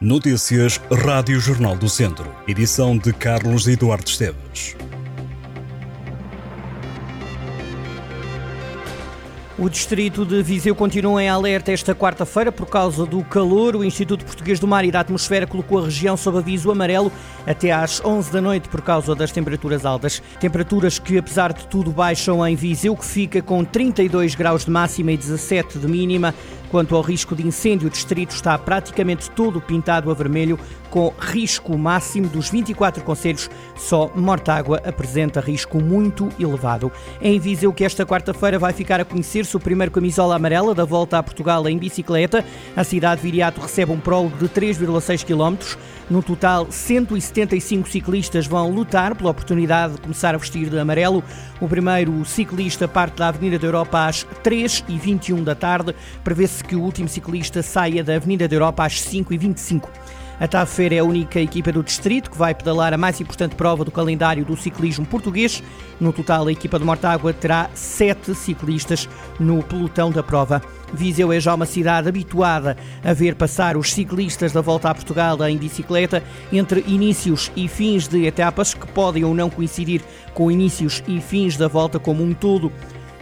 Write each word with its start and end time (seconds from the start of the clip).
Notícias 0.00 0.80
Rádio 0.92 1.40
Jornal 1.40 1.76
do 1.76 1.88
Centro. 1.88 2.32
Edição 2.46 2.96
de 2.96 3.12
Carlos 3.12 3.66
Eduardo 3.66 4.08
Esteves. 4.08 4.76
O 9.58 9.68
distrito 9.68 10.24
de 10.24 10.40
Viseu 10.40 10.72
continua 10.72 11.20
em 11.20 11.28
alerta 11.28 11.72
esta 11.72 11.96
quarta-feira 11.96 12.52
por 12.52 12.66
causa 12.66 13.04
do 13.04 13.24
calor. 13.24 13.74
O 13.74 13.82
Instituto 13.82 14.24
Português 14.24 14.60
do 14.60 14.68
Mar 14.68 14.84
e 14.84 14.92
da 14.92 15.00
Atmosfera 15.00 15.48
colocou 15.48 15.80
a 15.80 15.86
região 15.86 16.16
sob 16.16 16.38
aviso 16.38 16.70
amarelo 16.70 17.10
até 17.44 17.72
às 17.72 18.00
11 18.04 18.30
da 18.30 18.40
noite 18.40 18.68
por 18.68 18.82
causa 18.82 19.16
das 19.16 19.32
temperaturas 19.32 19.84
altas. 19.84 20.22
Temperaturas 20.38 21.00
que, 21.00 21.18
apesar 21.18 21.52
de 21.52 21.66
tudo, 21.66 21.90
baixam 21.90 22.46
em 22.46 22.54
Viseu, 22.54 22.94
que 22.94 23.04
fica 23.04 23.42
com 23.42 23.64
32 23.64 24.36
graus 24.36 24.64
de 24.64 24.70
máxima 24.70 25.10
e 25.10 25.16
17 25.16 25.80
de 25.80 25.88
mínima. 25.88 26.32
Quanto 26.70 26.94
ao 26.94 27.02
risco 27.02 27.34
de 27.34 27.46
incêndio, 27.46 27.88
o 27.88 27.90
distrito 27.90 28.32
está 28.32 28.58
praticamente 28.58 29.30
todo 29.30 29.60
pintado 29.60 30.10
a 30.10 30.14
vermelho, 30.14 30.58
com 30.90 31.12
risco 31.18 31.76
máximo 31.76 32.28
dos 32.28 32.50
24 32.50 33.02
conselhos. 33.04 33.50
Só 33.76 34.10
Mortágua 34.14 34.80
apresenta 34.84 35.40
risco 35.40 35.80
muito 35.80 36.28
elevado. 36.38 36.90
Em 37.20 37.38
Viseu, 37.38 37.72
que 37.72 37.84
esta 37.84 38.04
quarta-feira 38.04 38.58
vai 38.58 38.72
ficar 38.72 39.00
a 39.00 39.04
conhecer-se 39.04 39.56
o 39.56 39.60
primeiro 39.60 39.92
camisola 39.92 40.36
amarela 40.36 40.74
da 40.74 40.84
volta 40.84 41.18
a 41.18 41.22
Portugal 41.22 41.68
em 41.68 41.78
bicicleta. 41.78 42.44
A 42.76 42.84
cidade 42.84 43.20
de 43.20 43.28
Viriato 43.28 43.60
recebe 43.60 43.92
um 43.92 44.00
prólogo 44.00 44.36
de 44.36 44.48
3,6 44.48 45.24
km. 45.24 45.76
No 46.10 46.22
total, 46.22 46.66
175 46.70 47.88
ciclistas 47.88 48.46
vão 48.46 48.70
lutar 48.70 49.14
pela 49.14 49.30
oportunidade 49.30 49.94
de 49.94 50.00
começar 50.00 50.34
a 50.34 50.38
vestir 50.38 50.70
de 50.70 50.78
amarelo. 50.78 51.22
O 51.60 51.68
primeiro 51.68 52.24
ciclista 52.24 52.88
parte 52.88 53.16
da 53.18 53.28
Avenida 53.28 53.58
da 53.58 53.66
Europa 53.66 54.06
às 54.06 54.26
3h21 54.42 55.44
da 55.44 55.54
tarde. 55.54 55.94
Prevê-se 56.24 56.57
que 56.62 56.76
o 56.76 56.80
último 56.80 57.08
ciclista 57.08 57.62
saia 57.62 58.02
da 58.02 58.16
Avenida 58.16 58.48
da 58.48 58.54
Europa 58.54 58.84
às 58.84 58.94
5h25. 59.02 59.88
A 60.40 60.46
TAFER 60.46 60.92
é 60.92 60.98
a 60.98 61.04
única 61.04 61.40
equipa 61.40 61.72
do 61.72 61.82
distrito 61.82 62.30
que 62.30 62.38
vai 62.38 62.54
pedalar 62.54 62.94
a 62.94 62.96
mais 62.96 63.20
importante 63.20 63.56
prova 63.56 63.84
do 63.84 63.90
calendário 63.90 64.44
do 64.44 64.56
ciclismo 64.56 65.04
português. 65.04 65.60
No 65.98 66.12
total, 66.12 66.46
a 66.46 66.52
equipa 66.52 66.78
de 66.78 66.84
Mortágua 66.84 67.32
terá 67.32 67.68
sete 67.74 68.32
ciclistas 68.36 69.08
no 69.40 69.64
pelotão 69.64 70.12
da 70.12 70.22
prova. 70.22 70.62
Viseu 70.94 71.32
é 71.32 71.40
já 71.40 71.54
uma 71.54 71.66
cidade 71.66 72.08
habituada 72.08 72.76
a 73.02 73.12
ver 73.12 73.34
passar 73.34 73.76
os 73.76 73.92
ciclistas 73.92 74.52
da 74.52 74.60
volta 74.60 74.88
a 74.88 74.94
Portugal 74.94 75.36
em 75.48 75.56
bicicleta 75.56 76.22
entre 76.52 76.84
inícios 76.86 77.50
e 77.56 77.66
fins 77.66 78.06
de 78.06 78.24
etapas 78.24 78.74
que 78.74 78.86
podem 78.86 79.24
ou 79.24 79.34
não 79.34 79.50
coincidir 79.50 80.02
com 80.34 80.52
inícios 80.52 81.02
e 81.08 81.20
fins 81.20 81.56
da 81.56 81.66
volta 81.66 81.98
como 81.98 82.22
um 82.22 82.32
todo. 82.32 82.72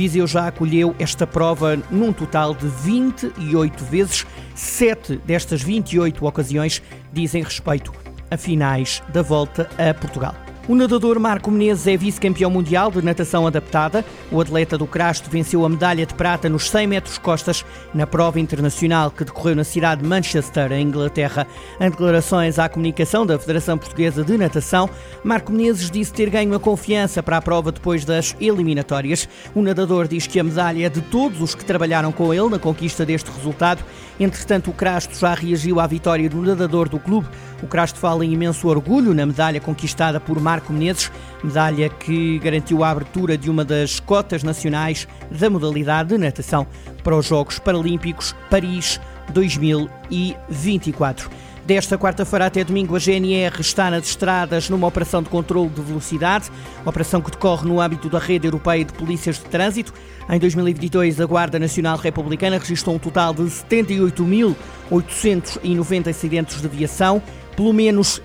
Viseu 0.00 0.26
já 0.26 0.46
acolheu 0.46 0.96
esta 0.98 1.26
prova 1.26 1.76
num 1.90 2.10
total 2.10 2.54
de 2.54 2.66
28 2.66 3.84
vezes. 3.84 4.26
Sete 4.54 5.18
destas 5.26 5.62
28 5.62 6.24
ocasiões 6.24 6.82
dizem 7.12 7.42
respeito 7.42 7.92
a 8.30 8.36
finais 8.38 9.02
da 9.12 9.20
volta 9.20 9.68
a 9.76 9.92
Portugal. 9.92 10.34
O 10.68 10.74
nadador 10.74 11.18
Marco 11.18 11.50
Menezes 11.50 11.86
é 11.86 11.96
vice-campeão 11.96 12.50
mundial 12.50 12.90
de 12.90 13.02
natação 13.02 13.46
adaptada. 13.46 14.04
O 14.30 14.40
atleta 14.40 14.76
do 14.78 14.86
Crasto 14.86 15.28
venceu 15.28 15.64
a 15.64 15.68
medalha 15.68 16.06
de 16.06 16.14
prata 16.14 16.48
nos 16.48 16.70
100 16.70 16.86
metros 16.86 17.18
costas 17.18 17.64
na 17.94 18.06
prova 18.06 18.38
internacional 18.38 19.10
que 19.10 19.24
decorreu 19.24 19.56
na 19.56 19.64
cidade 19.64 20.02
de 20.02 20.06
Manchester, 20.06 20.70
em 20.72 20.82
Inglaterra. 20.82 21.46
Em 21.80 21.90
declarações 21.90 22.58
à 22.58 22.68
comunicação 22.68 23.26
da 23.26 23.38
Federação 23.38 23.78
Portuguesa 23.78 24.22
de 24.22 24.36
Natação, 24.36 24.88
Marco 25.24 25.50
Menezes 25.50 25.90
disse 25.90 26.12
ter 26.12 26.30
ganho 26.30 26.54
a 26.54 26.60
confiança 26.60 27.22
para 27.22 27.38
a 27.38 27.42
prova 27.42 27.72
depois 27.72 28.04
das 28.04 28.36
eliminatórias. 28.40 29.28
O 29.54 29.62
nadador 29.62 30.06
diz 30.06 30.26
que 30.26 30.38
a 30.38 30.44
medalha 30.44 30.86
é 30.86 30.88
de 30.88 31.00
todos 31.00 31.40
os 31.40 31.54
que 31.54 31.64
trabalharam 31.64 32.12
com 32.12 32.32
ele 32.32 32.50
na 32.50 32.58
conquista 32.58 33.04
deste 33.04 33.30
resultado. 33.30 33.82
Entretanto, 34.20 34.70
o 34.70 34.74
Crasto 34.74 35.18
já 35.18 35.32
reagiu 35.32 35.80
à 35.80 35.86
vitória 35.86 36.28
do 36.28 36.42
nadador 36.42 36.90
do 36.90 37.00
clube. 37.00 37.26
O 37.62 37.66
Crasto 37.66 37.98
fala 37.98 38.22
em 38.22 38.34
imenso 38.34 38.68
orgulho 38.68 39.14
na 39.14 39.24
medalha 39.24 39.58
conquistada 39.62 40.20
por 40.20 40.38
Marco 40.38 40.74
Menezes, 40.74 41.10
medalha 41.42 41.88
que 41.88 42.38
garantiu 42.38 42.84
a 42.84 42.90
abertura 42.90 43.38
de 43.38 43.48
uma 43.48 43.64
das 43.64 43.98
cotas 43.98 44.42
nacionais 44.42 45.08
da 45.30 45.48
modalidade 45.48 46.10
de 46.10 46.18
natação 46.18 46.66
para 47.02 47.16
os 47.16 47.24
Jogos 47.26 47.58
Paralímpicos 47.58 48.36
Paris 48.50 49.00
2024. 49.32 51.30
Desta 51.64 51.96
quarta-feira 51.98 52.46
até 52.46 52.64
domingo, 52.64 52.96
a 52.96 52.98
GNR 52.98 53.60
está 53.60 53.90
nas 53.90 54.08
estradas 54.08 54.70
numa 54.70 54.86
operação 54.86 55.22
de 55.22 55.28
controle 55.28 55.68
de 55.68 55.82
velocidade, 55.82 56.50
operação 56.84 57.20
que 57.20 57.30
decorre 57.30 57.68
no 57.68 57.80
âmbito 57.80 58.08
da 58.08 58.18
rede 58.18 58.48
europeia 58.48 58.84
de 58.84 58.92
polícias 58.92 59.36
de 59.36 59.44
trânsito. 59.44 59.94
Em 60.28 60.38
2022, 60.38 61.20
a 61.20 61.26
Guarda 61.26 61.58
Nacional 61.58 61.98
Republicana 61.98 62.58
registrou 62.58 62.96
um 62.96 62.98
total 62.98 63.34
de 63.34 63.42
78.890 63.42 66.08
acidentes 66.08 66.60
de 66.60 66.68
viação, 66.68 67.22
pelo 67.54 67.72
menos 67.72 68.20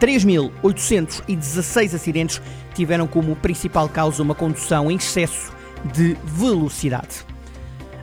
3.816 0.00 1.94
acidentes 1.94 2.42
tiveram 2.74 3.06
como 3.06 3.36
principal 3.36 3.88
causa 3.88 4.20
uma 4.22 4.34
condução 4.34 4.90
em 4.90 4.96
excesso 4.96 5.52
de 5.92 6.16
velocidade. 6.24 7.31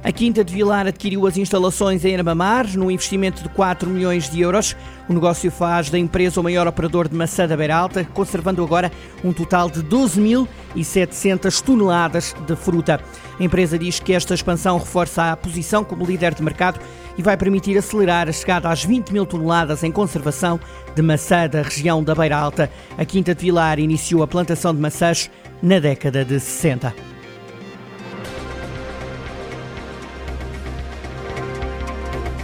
A 0.02 0.14
Quinta 0.14 0.46
de 0.46 0.54
Vilar 0.54 0.88
adquiriu 0.88 1.28
as 1.28 1.36
instalações 1.36 2.06
em 2.06 2.16
Armamar 2.16 2.66
num 2.78 2.90
investimento 2.90 3.44
de 3.44 3.50
4 3.50 3.90
milhões 3.90 4.30
de 4.30 4.40
euros. 4.40 4.76
O 5.10 5.14
negócio 5.14 5.52
faz 5.52 5.90
da 5.90 6.00
empresa 6.00 6.40
o 6.40 6.44
maior 6.44 6.66
operador 6.68 7.10
de 7.10 7.16
maçã 7.16 7.46
da 7.46 7.58
Beira 7.58 7.76
Alta, 7.76 8.06
conservando 8.14 8.64
agora 8.64 8.90
um 9.26 9.34
total 9.34 9.70
de 9.70 9.84
12.700 9.84 11.62
toneladas 11.62 12.34
de 12.48 12.56
fruta. 12.56 13.02
A 13.38 13.44
empresa 13.44 13.78
diz 13.78 14.00
que 14.00 14.14
esta 14.14 14.34
expansão 14.34 14.78
reforça 14.78 15.34
a 15.34 15.38
posição 15.38 15.84
como 15.84 16.06
líder 16.06 16.34
de 16.34 16.44
mercado 16.44 16.80
e 17.18 17.22
vai 17.22 17.36
permitir 17.36 17.78
acelerar 17.78 18.30
a 18.30 18.32
chegada 18.32 18.70
às 18.70 18.86
20 18.86 19.12
mil 19.12 19.26
toneladas 19.26 19.84
em 19.84 19.92
conservação 19.92 20.58
de 20.96 21.02
maçã 21.02 21.46
da 21.50 21.62
região 21.62 22.02
da 22.02 22.16
Beira 22.16 22.38
Alta. 22.38 22.72
A 22.98 23.04
Quinta 23.04 23.36
de 23.36 23.42
Vilar 23.44 23.80
iniciou 23.80 24.24
a 24.24 24.28
plantação 24.28 24.74
de 24.74 24.80
maçãs 24.80 25.30
na 25.62 25.78
década 25.78 26.24
de 26.24 26.40
60. 26.40 27.19